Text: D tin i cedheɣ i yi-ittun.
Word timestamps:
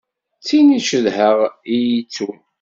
D 0.39 0.41
tin 0.47 0.75
i 0.77 0.79
cedheɣ 0.87 1.37
i 1.75 1.77
yi-ittun. 1.83 2.39